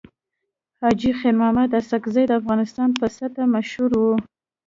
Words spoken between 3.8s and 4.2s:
وو.